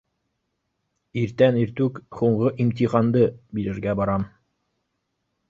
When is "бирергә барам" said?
3.59-4.27